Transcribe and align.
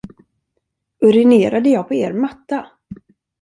Urinerade 0.99 1.69
jag 1.69 1.87
på 1.87 1.93
er 1.93 2.13
matta? 2.13 2.67